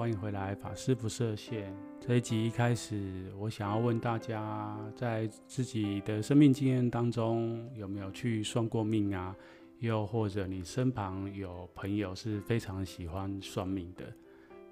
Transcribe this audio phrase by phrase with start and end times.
[0.00, 1.70] 欢迎回来，法师不设限。
[2.00, 9.36] 这一集一开始，我想要问大家，在自己的生命经验当中，有没有去算过命啊？
[9.80, 14.06] 又或者你身旁有朋友是非常喜欢算命的？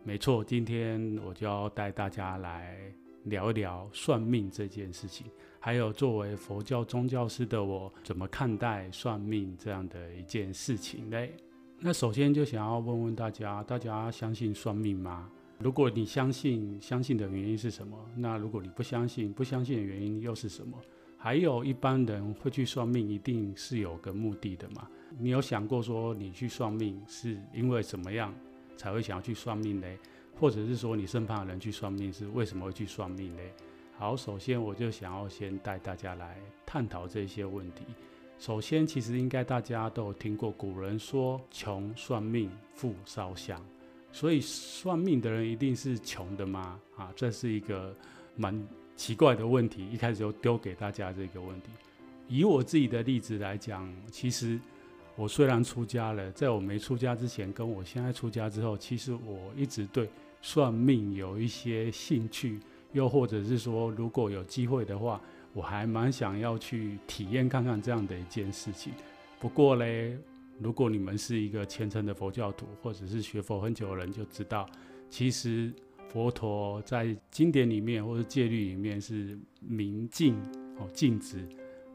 [0.02, 2.78] 没错，今天我就要带大家来。
[3.24, 5.26] 聊一聊算命这件事情，
[5.60, 11.36] 还有作为佛教宗教师的我，怎么看待算命这样的一件事情嘞？
[11.80, 15.30] 那首先就想要问问大家，大家相信算命吗？
[15.60, 17.96] 如果你相信，相信的原因是什么？
[18.16, 20.76] 那如果你不相信，不相信的原因又是什么？
[21.16, 24.88] 还有一般人会去算命，一定是有个目的的嘛？
[25.20, 28.34] 你有想过说，你去算命是因为怎么样
[28.76, 29.96] 才会想要去算命嘞？
[30.34, 33.42] 或者是说你身旁的人去算命是为什么会去算命呢？
[33.96, 37.84] 好，首先我就想要先带大家来探讨这些问题。
[38.38, 43.60] 首先，其实应该大家都有听过古人说“穷算命，富烧香”，
[44.12, 46.80] 所以算命的人一定是穷的吗？
[46.96, 47.94] 啊，这是一个
[48.36, 48.58] 蛮
[48.96, 49.88] 奇怪的问题。
[49.90, 51.68] 一开始就丢给大家这个问题。
[52.28, 54.58] 以我自己的例子来讲，其实。
[55.16, 60.08] 我虽然出家了，在我没出家之前，跟我现在出家之后，其实我一直对
[60.40, 62.60] 算命有一些兴趣，
[62.92, 65.20] 又或者是说，如果有机会的话，
[65.58, 68.92] 我还蛮想要去体验看看这样的一件事情。
[69.40, 70.16] 不过嘞，
[70.60, 74.70] 如果你们是一个虔诚的佛教徒，或者是学佛很久的人，就知道，
[75.10, 75.72] 其实
[76.10, 80.36] 佛陀在经典里面或者戒律里面是明禁
[80.78, 81.44] 哦，禁止。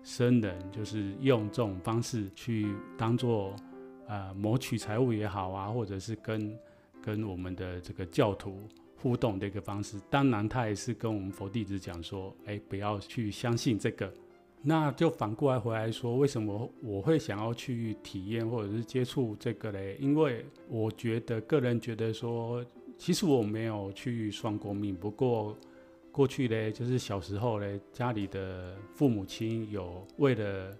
[0.03, 3.55] 僧人就是用这种方式去当做
[4.09, 6.53] 呃谋取财物也好啊，或者是跟
[7.01, 8.67] 跟我们的这个教徒
[9.03, 9.99] 互动的一个方式。
[10.09, 14.11] 当然，他也是跟我们佛弟子讲说，哎，不要去相信这个。
[14.61, 19.97] 那就反过来回来说，为什么我会想要去体验或者是接触这个嘞？
[19.99, 22.65] 因为我觉得个人觉得说，
[22.97, 25.55] 其实我没有去算过命，不过。
[26.13, 30.71] 过去嘞，就是小时候嘞，家里的父母亲有为了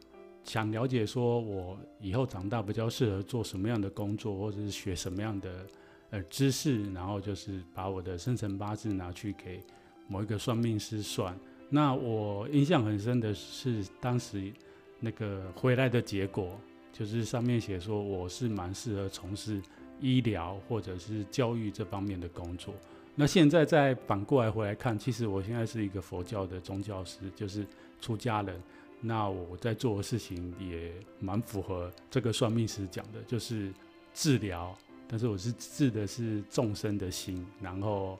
[0.43, 5.65] 想了解，说我以后长大比较适合做什么样的工作，或者是学什么样的
[6.13, 9.59] 呃知识，然后就是把我的生辰八字拿去给
[10.07, 11.35] 某一个算命师算。
[11.69, 14.53] 那我印象很深的是，当时
[14.99, 16.55] 那个回来的结果，
[16.91, 19.59] 就是上面写说我是蛮适合从事
[19.99, 22.75] 医疗或者是教育这方面的工作。
[23.15, 27.65] 那现在再反过来回来看，其实我现在是一个佛教的宗教师，就是
[27.99, 28.61] 出家人。
[29.01, 33.73] 那我在做的事情也蛮符合这个算命师讲的，就是
[34.13, 34.77] 治疗。
[35.13, 38.17] 但是我是治的是众生的心，然后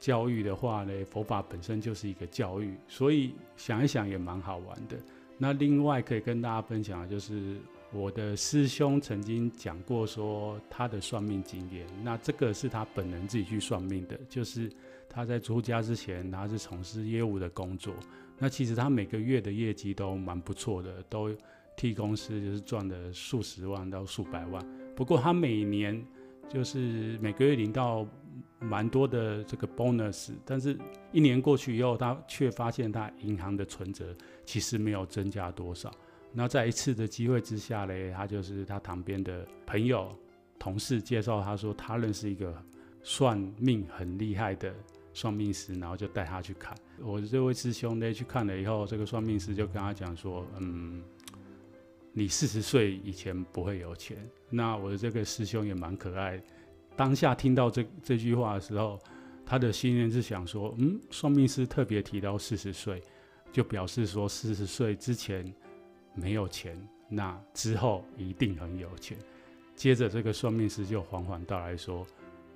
[0.00, 4.96] 教育的话呢，佛法本身就是一个教育，所以想一想也蛮好玩的。
[5.38, 7.56] 那另外可以跟大家分享的就是。
[7.92, 14.68] 我的师兄曾经讲过，说他的算命经验，那这个是他本人自己去算命的，就是
[15.08, 17.94] 他在出家之前，他是从事业务的工作，
[18.38, 21.34] 那其实他每个月的业绩都蛮不错的，都
[21.76, 24.66] 替公司就是赚了数十万到数百万。
[24.96, 26.04] 不过他每年
[26.48, 28.06] 就是每个月领到
[28.60, 30.78] 蛮多的这个 bonus，但是
[31.12, 34.14] 一年过去以后，他却发现他银行的存折
[34.44, 35.90] 其实没有增加多少。
[36.32, 40.14] 那在一次的机会之下嘞，他就是他旁边的朋友、
[40.58, 42.54] 同事介绍他说，他认识一个
[43.02, 44.74] 算命很厉害的
[45.12, 46.74] 算命师，然后就带他去看。
[47.00, 51.02] 我这位师兄呢，去看了以后，这个算命师就跟他讲说：“嗯，
[52.18, 54.16] 你四十岁以前不会有钱。”
[54.48, 56.42] 那我的这个师兄也蛮可爱，
[56.96, 58.98] 当下听到这这句话的时候，
[59.44, 63.02] 他的心念是想说：“嗯，算命师特别提到四十岁，
[63.52, 65.52] 就表示说四十岁之前。”
[66.18, 66.74] 没有钱，
[67.10, 69.18] 那之后一定很有钱。
[69.74, 72.06] 接着，这个算命师就缓缓道来说：“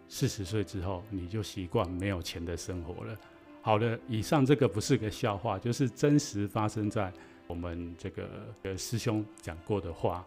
[0.08, 3.14] 四十岁之后，你就习惯没有钱的生活了。”
[3.60, 7.12] 好的，以上这个不是个笑话，就是真实发生在
[7.50, 8.28] 我们这个
[8.62, 10.24] 呃师兄讲过的话。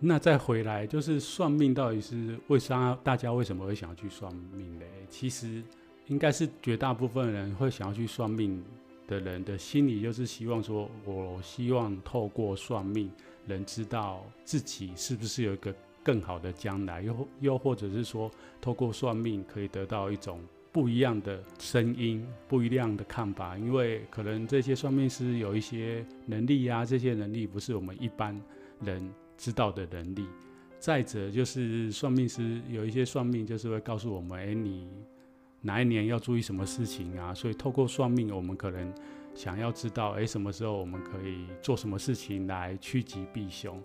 [0.00, 2.98] 那再回来，就是算命到底是为啥？
[3.02, 4.84] 大家为什么会想要去算命呢？
[5.08, 5.62] 其实
[6.08, 8.62] 应该是绝大部分人会想要去算命。
[9.06, 13.10] 的人的心里就是希望说，我希望透过算命
[13.44, 18.30] 能知道自己是不是有一个更好的将来，又又或者是说，
[18.62, 20.40] 透过算命可以得到一种
[20.74, 28.36] 不一样的声音、不一样的看法，因为可能这些算命师有一些能力啊，这些能力不是我们一般
[28.80, 30.26] 人知道的能力。
[30.80, 34.88] 再者就是算命师有一些算命就是会告诉我们，哎，你
[35.60, 37.32] 哪一年要注意什么事情啊？
[37.32, 38.92] 所以透过算命，我们可能
[39.32, 43.80] 想要知道，哎，什么时候我们可以做什么事情来趋吉避凶。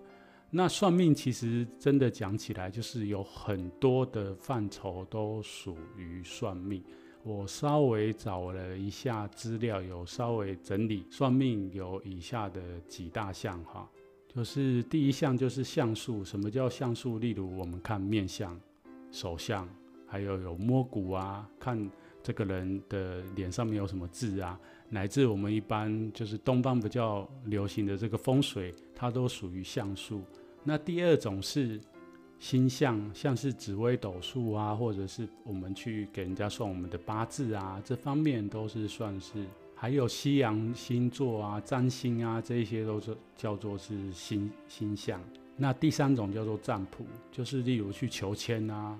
[0.52, 6.84] 那算命其实真的讲起来，就是有很多的范畴都属于算命。
[7.22, 13.88] 我稍微找了一下资料，有稍微整理算命有以下的几大项哈，
[14.34, 16.24] 就是第一项就是相术。
[16.24, 17.20] 什么叫相术？
[17.20, 18.60] 例如我们看面相、
[19.12, 19.68] 手相，
[20.08, 21.90] 还有有摸骨啊，看
[22.24, 24.60] 这个人的脸上面有什么痣啊。
[24.90, 30.22] 乃至我们一般就是东方比较流行的这个风水，它都属于相术。
[30.64, 31.80] 那第二种是
[32.40, 39.46] 星象，像是紫微斗数啊，或者是我们去给人家算我们的八字啊，这方面都是算是。
[39.76, 45.22] 还有西洋星座啊、占星啊，这些都是叫做是星星象。
[45.56, 49.00] 那第三种叫做占卜，就是例如去求签啊，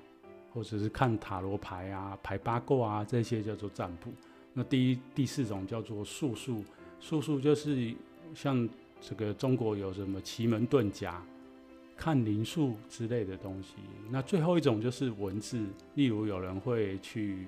[0.54, 4.10] 或者是看塔罗牌啊、排八卦啊，这些叫做占卜。
[4.54, 6.64] 那第一、第四种叫做术数，
[7.00, 7.94] 术数就是
[8.34, 8.68] 像
[9.00, 11.24] 这个中国有什么奇门遁甲、
[11.96, 13.76] 看灵术之类的东西。
[14.10, 15.64] 那最后一种就是文字，
[15.96, 17.46] 例如有人会去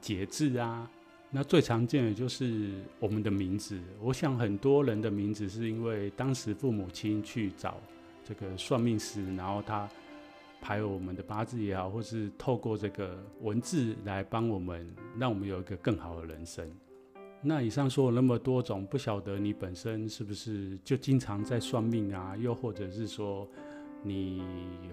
[0.00, 0.90] 解字啊。
[1.30, 3.80] 那最常见的就是我们的名字。
[4.00, 7.80] 我想很多人的名字是因为当时父母亲去找
[8.24, 9.88] 这个算命师，然后他。
[10.60, 14.86] 排我们的八字也好，或是透过这个文字来帮我们，
[15.18, 16.70] 让我们有一个更好的人生。
[17.42, 22.36] 那以上说了那么多种，不晓得你本身是不是就经常在算命啊？
[22.36, 23.48] 又或者是说
[24.02, 24.42] 你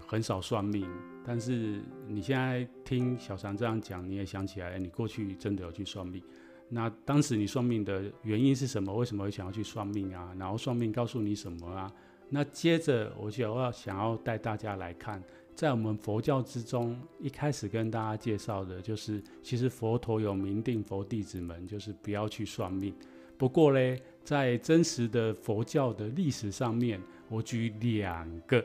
[0.08, 0.90] 很少算命，
[1.26, 6.24] 但是你现在听小常这样讲，你也想起来，你过去真的有去算命。
[6.70, 8.96] 那当时你算命的原因是什么？
[8.96, 10.34] 为什么会想要去算命啊？
[10.40, 11.92] 然后算命告诉你什么啊？
[12.30, 15.22] 那接着我就要想要带大家来看。
[15.58, 22.94] 在我们佛教之中，一开始跟大家介绍的就是，其实佛陀有明定佛弟子们，就是不要去算命。
[23.40, 28.64] 不过嘞，在真实的佛教的历史上面，我举两个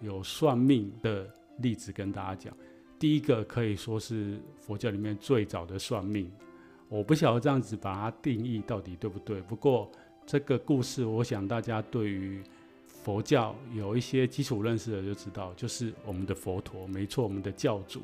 [0.00, 1.28] 有算命的
[1.58, 2.56] 例子跟大家讲。
[2.96, 6.30] 第一个可以说是佛教里面最早的算命，
[6.88, 9.42] 我不晓得这样子把它定义到底对不对。
[9.42, 9.90] 不过
[10.24, 12.40] 这个故事，我想大家对于。
[13.02, 18.02] 佛教有一些基础认识的就知道，就是我们的佛陀，没错，我们的教主。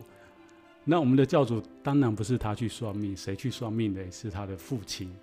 [0.85, 4.11] 那我们的教主当然不是他去算命，谁去算命的？
[4.11, 5.15] 是他的父亲。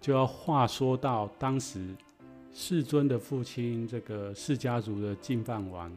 [0.00, 1.94] 就要话说到当时
[2.52, 5.90] 世尊的父亲，这个释家族的净饭王，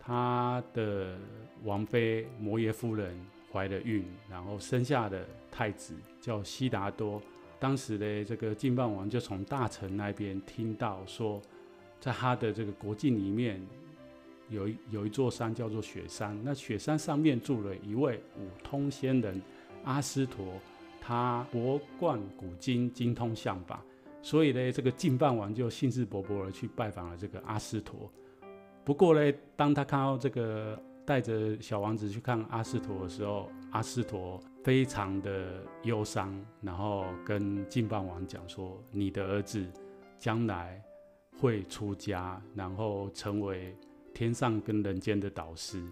[0.00, 1.16] 他的
[1.64, 3.14] 王妃摩耶夫人
[3.52, 7.22] 怀了孕，然后生下的太子叫悉达多。
[7.60, 11.40] 当时的这个净饭王就从大臣那边听到说。
[12.02, 13.64] 在他的这个国境里面，
[14.48, 16.36] 有一有一座山叫做雪山。
[16.42, 19.40] 那雪山上面住了一位五通仙人
[19.84, 20.60] 阿斯陀，
[21.00, 23.80] 他博贯古今，精通相法。
[24.20, 28.10] 所以呢，这个净饭王就兴致勃勃的去拜访了这个阿斯陀。
[28.84, 39.64] 不过呢，当他看到这个带着小王子去看阿斯陀的时候，阿斯陀非常的忧伤，然后跟净饭王讲说：“你的儿子
[40.18, 40.82] 将来。”
[41.42, 43.76] 会出家，然后成为
[44.14, 45.82] 天上跟人间的导师。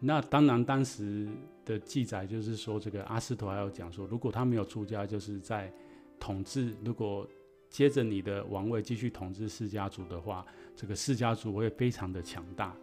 [0.00, 1.28] 那当然，当时
[1.64, 5.72] 的记载就是说，这个阿斯陀还有讲说，如果他没有出家，就是在
[6.18, 6.74] 统治。
[6.84, 7.24] 如果
[7.70, 12.74] 接着你的王位继续统治释家族的话，这个释家族会非常的强大。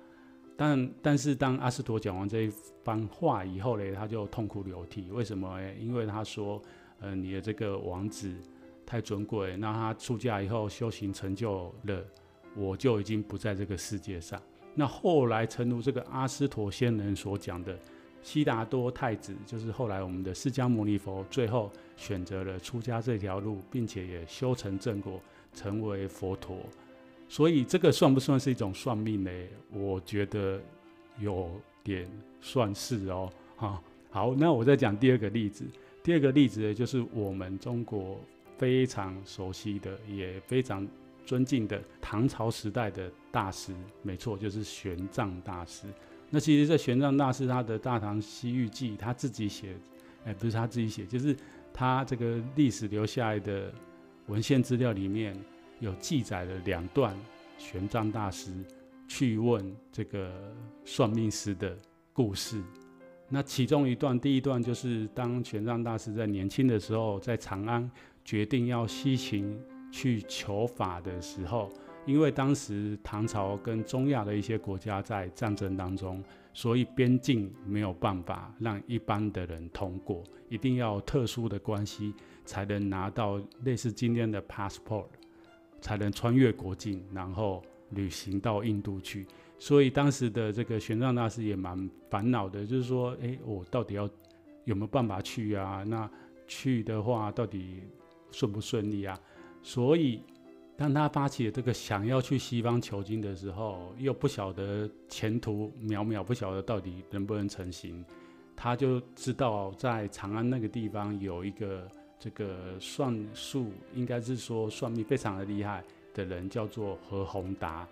[0.56, 2.51] 但但是，当阿斯陀讲完这一
[2.82, 5.12] 番话以后呢，他就痛哭流涕。
[5.12, 5.62] 为什么？
[5.77, 6.62] 因为他说，
[7.01, 8.34] 呃，你的这个王子。
[8.89, 12.03] 太尊贵，那他出家以后修行成就了，
[12.55, 14.41] 我就已经不在这个世界上。
[14.74, 17.77] 那后来，诚如这个阿斯陀仙人所讲的，
[18.24, 25.22] 悉达多太子就是后来我们的释迦牟尼佛，最后选择了出家这条路，并且也修成正果，
[25.53, 26.58] 成为佛陀。
[27.27, 29.31] 所以这个算不算是一种算命呢？
[29.72, 30.60] 我觉得
[31.19, 31.48] 有
[31.84, 32.10] 点
[32.41, 33.29] 算是哦。
[33.55, 33.79] 哈，
[34.10, 35.63] 好，那我再讲第二个例子。
[36.01, 38.19] 第二个例子呢，就是我们中国。
[38.60, 40.86] 非常熟悉的，也非常
[41.25, 43.74] 尊敬的唐朝时代的大师，
[44.04, 45.88] 没错，就是玄奘大师。
[46.30, 49.75] 那其实，在玄奘大师他的《大唐西域记》，他自己写，
[50.25, 51.36] 哎，不是他自己写，就是
[51.74, 53.74] 他这个历史留下来的
[54.28, 55.36] 文献资料里面
[55.80, 57.18] 有记载了两段
[57.58, 58.51] 玄奘大师
[59.08, 61.75] 去问这个算命师的
[62.12, 62.62] 故事。
[63.32, 67.89] 那其中一段，第一段就是当玄奘大师在年轻的时候，在长安
[68.29, 69.59] 决定要西行
[69.91, 71.67] 去求法的时候，
[72.05, 82.13] 因为当时唐朝跟中亚的一些国家在战争当中，所以边境没有办法让一般的人通过，一定要特殊的关系
[82.45, 85.07] 才能拿到类似今天的 passport，
[85.81, 89.25] 才能穿越国境，然后旅行到印度去。
[89.57, 94.07] 所以当时的这个玄奘大师也蛮烦恼的，就是说，哎，我到底要
[94.65, 95.83] 有没有办法去啊？
[95.83, 96.07] 那
[96.48, 97.81] 去的话，到底
[98.31, 99.19] 顺不顺利啊？
[99.62, 100.21] 所以
[100.77, 108.05] 当他发起这个想要去西方求经的时候，又不晓得前途渺渺，不晓得到底能不能成行，
[108.55, 111.86] 他就知道在长安那个地方有一个
[112.17, 115.83] 这个算术，应该是说算命非常的厉害
[116.13, 117.88] 的人，叫做何宏达。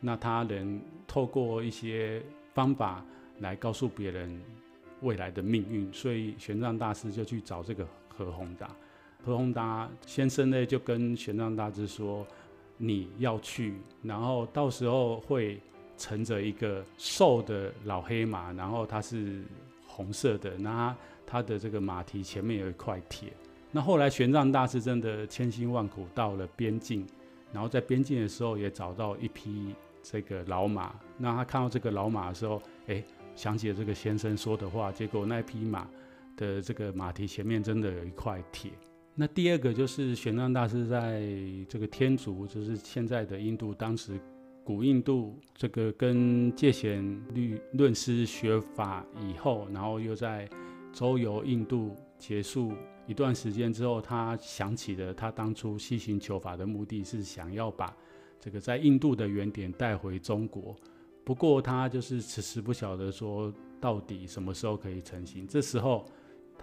[0.00, 2.20] 那他能透过一些
[2.54, 3.04] 方法
[3.38, 4.42] 来告诉别人
[5.02, 8.74] 未来的命运，所以玄奘大师就去找这个何宏达。
[9.24, 12.26] 何宏达先生呢，就跟玄奘大师说
[12.76, 15.60] ：“你要去，然后到时候会
[15.96, 19.44] 乘着一个瘦的老黑马，然后它是
[19.86, 20.94] 红色的，那
[21.26, 23.32] 他的这个马蹄前面有一块铁。
[23.70, 27.06] 那后来玄奘大师真的千辛万苦到了边境，
[27.52, 29.74] 然后在边境的时候也找到一匹。”
[30.04, 33.00] 这个老马，那他看到这个老马的时候，哎，
[33.36, 35.86] 想起了这个先生说的话，结果那匹马
[36.36, 38.72] 的这个马蹄前面真的有一块铁。
[39.14, 41.22] 那第二个就是玄奘大师在
[41.68, 44.18] 这个天竺，就是现在的印度，当时
[44.64, 47.04] 古印度这个跟戒贤
[47.34, 50.48] 律论师学法以后，然后又在
[50.92, 52.72] 周游印度结束
[53.06, 57.94] 一段时间之后，他想起了他当初西行求法的目的是想要把。
[58.40, 60.74] 这个在印度的原点带回中国，
[61.22, 65.46] 不过他就是迟迟不晓得说到底什么时候可以成行。
[65.46, 66.04] 这时候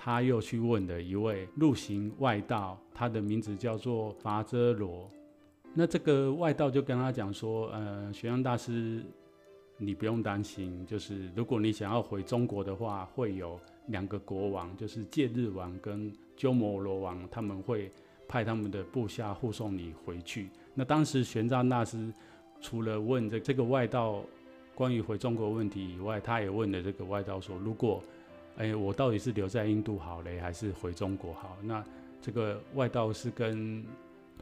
[0.02, 5.10] 他又去问了一位陆行外道，他的名字叫做法遮罗。
[5.74, 9.04] 那这个外道就跟他讲说：“呃，玄奘大师，
[9.78, 17.92] 你不用担心，就是如果你想要回中国的话，会有两个国王，就是戒日王跟鸠摩罗王，他们会
[18.26, 22.12] 派他们的部下护送你回去。”那当时玄奘大师
[22.62, 24.24] 除了问这这个外道
[24.74, 28.02] 关于回中国问题以外，他也问了这个外道说：“如果，
[28.60, 31.84] 哎，我到底是留在印度好嘞，还是回中国好？”那
[32.22, 33.84] 这个外道是跟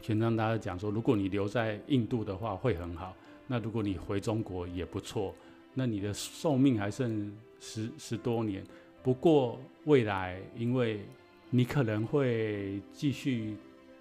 [0.01, 3.15] 玄奘大师讲说：“如果你留在印度的话会很好，
[3.47, 5.33] 那如果你回中国也不错。
[5.73, 8.63] 那你的寿命还剩十十多年，
[9.01, 10.99] 不过未来因为
[11.49, 13.55] 你可能会继续。”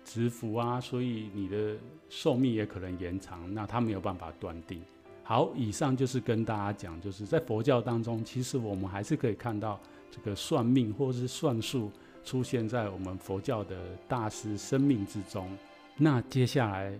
[0.08, 1.74] 执福啊，所以你的
[2.08, 4.80] 寿命也可能延长，那他没有办法断定。
[5.24, 11.90] 好，以上就是跟大家讲，就是在佛教当中，其实我们还是可以看到这个算命或是算术
[12.24, 15.48] 出现在我们佛教的大师生命之中。
[15.96, 16.98] 那接下来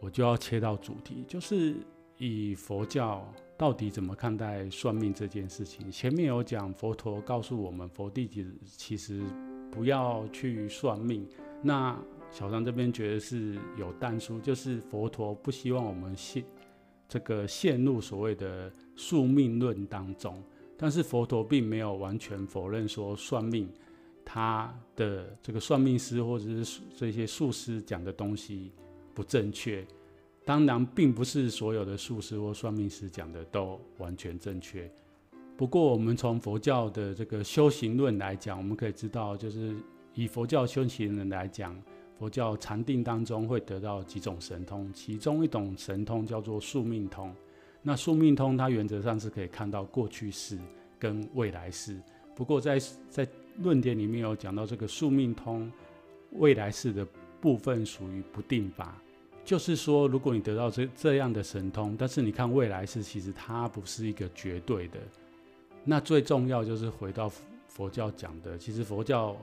[0.00, 1.76] 我就要切到主题，就是
[2.18, 5.90] 以佛教到底怎么看待算命这件事情。
[5.90, 9.22] 前面有讲，佛陀告诉我们，佛弟子其实
[9.70, 11.26] 不要去算命。
[11.62, 11.96] 那
[12.30, 16.42] 小张这边觉得是有但书，就是佛陀不希望我们陷
[17.08, 20.42] 这个陷入所谓的宿命论当中，
[20.82, 23.68] 但是佛陀并没有完全否认说算命，
[24.24, 28.72] 他的这个算命师或者是这些术师讲的东西
[29.14, 29.86] 不正确。
[30.44, 34.90] 当然，并不是所有的术师或算命师讲的都完全正确。
[35.56, 39.76] 不过，我们从佛教的这个修行论来讲，我们可以知道，就是
[40.14, 41.80] 以佛教修行人来讲。
[42.18, 47.32] 佛教禅定当中会得到几种神通，其中一种神通叫做宿命通。
[47.82, 50.58] 那宿命通它原则上是可以看到过去式
[50.98, 52.00] 跟未来式。
[52.34, 52.78] 不过在
[53.10, 55.70] 在论点里面有讲到这个宿命通
[56.32, 57.06] 未来式的
[57.40, 58.96] 部分属于不定法，
[59.44, 64.98] 就是说如果你得到这这样的神通，但是你看未来式其实它不是一个绝对的。
[65.84, 67.30] 那最重要就是回到
[67.68, 69.36] 佛教讲的，其实佛教。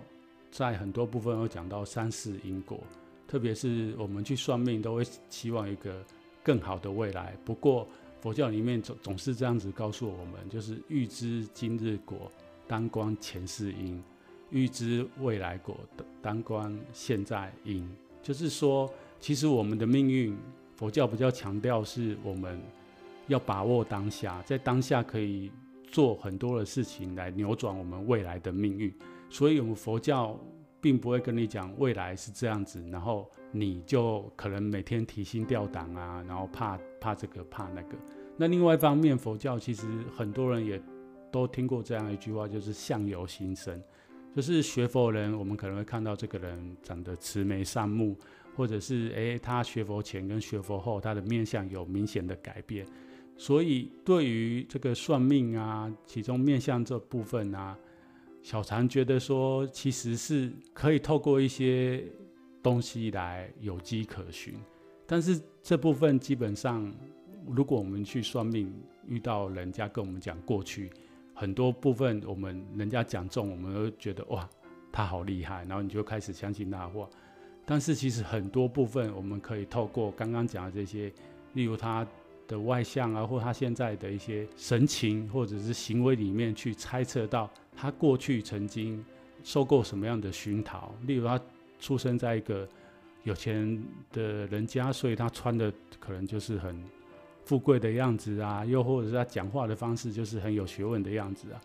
[0.52, 2.80] 在很多部分有讲到三世因果，
[3.28, 6.04] 特别是我们去算命都会期望一个
[6.42, 7.38] 更好的未来。
[7.46, 7.88] 不过
[8.22, 12.30] 佛教里面总总是这样子告诉我们，就是欲知今日果，
[12.68, 14.02] 当观前世因；
[14.50, 15.78] 欲知未来果，
[16.22, 17.90] 当观现在因。
[18.22, 20.38] 就是说，其实我们的命运，
[20.76, 22.62] 佛教比较强调是我们
[23.28, 25.50] 要把握当下，在当下可以
[25.90, 28.94] 做很多的事情来扭转我们未来的命运。
[29.30, 30.38] 所以，我们佛教
[30.82, 37.98] 并不会跟你讲未来是这样子，然后你就可能每天提心吊胆啊，然后怕怕这个怕那个。
[38.38, 40.82] 那另外一方面，佛教其实很多人也
[41.32, 43.82] 都听过这样一句话，就是相由心生。
[44.36, 48.16] 就是学佛人，我们可能会看到这个人长得慈眉善目，
[48.56, 52.86] 或者是诶，他学佛前跟学佛后，他的面相有明显的改变。
[53.36, 57.78] 所以对于这个算命啊，其中面相这部分啊，
[58.42, 62.04] 小禅觉得说，其实是可以透过一些
[62.64, 64.54] 东西来有迹可循。
[65.06, 66.92] 但是这部分基本上，
[67.48, 68.74] 如果我们去算命，
[69.08, 70.90] 遇到人家跟我们讲过去。
[71.34, 74.48] 很多部分我们人家讲中，我们都觉得哇，
[74.92, 77.10] 他好厉害，然后你就开始相信他的话。
[77.66, 81.12] 但是其实很多部分我们可以透过刚刚讲的这些，
[81.54, 82.06] 例如他
[82.50, 89.02] 的外向啊，或他现在的一些神情或者是行为里面去猜测到他过去曾经
[89.42, 90.94] 受过什么样的熏陶。
[91.08, 91.40] 例如他
[91.80, 92.68] 出生在一个
[93.24, 96.84] 有钱的人家，所以他穿的可能就是很。
[97.46, 101.60] 富贵的样子啊，又或者是他讲话的方式，就是很有学问的样子啊。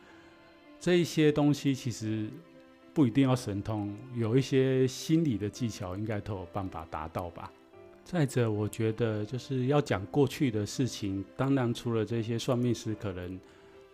[0.80, 2.26] 这一些东西其实
[2.94, 7.52] 不一定要神通，有一些心理的技巧，应该都有办法达到吧。
[8.04, 13.40] 再者，我觉得就是要讲过去的事情，当然除了这些算命师，可能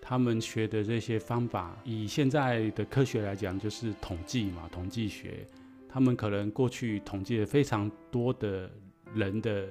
[0.02, 5.46] 他们学的这些方法，以现在的科学来讲，就是统计嘛，统计学，
[5.88, 8.70] 他们可能过去统计了非常多的
[9.14, 9.66] 人的。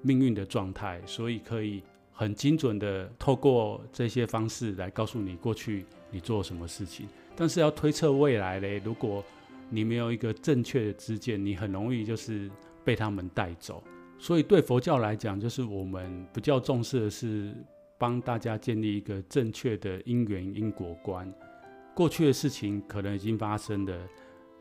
[0.00, 7.08] 命运的状态，所以可以很精准的透过这些方式来告诉你过去你做什么事情。
[7.34, 9.24] 但是要推测未来嘞，如果
[9.68, 12.48] 你没有一个正确的知见，你很容易就是
[12.88, 13.84] 被他们带走。
[14.18, 17.54] 所以对佛教来讲，就是我们比较重视的是
[17.98, 21.30] 帮大家建立一个正确的因缘因果观。
[21.94, 24.08] 过去的事情可能已经发生了，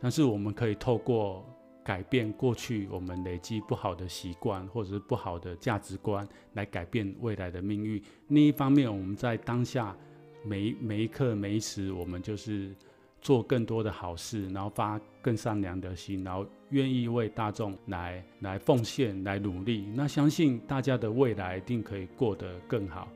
[0.02, 1.46] 但是我们可以透过。
[1.88, 8.04] 改变过去我们累积不好的习惯或者是不好的价值观，来改变未来的命运。
[8.28, 9.96] 另一方面，我们在当下
[10.44, 12.76] 每每一刻每一时，我们就是
[13.22, 19.92] 做更多的好事，然后发更善良的心，然后愿意为大众来来奉献、来努力。
[19.96, 23.08] 那相信大家的未来一定可以过得更好。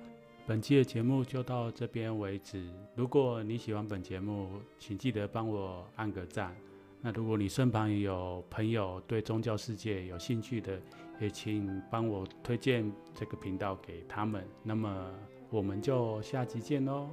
[0.47, 2.67] 本期的节目就到这边为止。
[2.95, 6.53] 如果你喜欢本节目，请记得帮我按个赞。
[6.99, 10.79] 那如果你身旁有朋友对宗教世界有兴趣的，
[11.19, 14.45] 也请帮我推荐这个频道给他们。
[14.61, 15.09] 那么
[15.49, 17.07] 我们就下集见喽。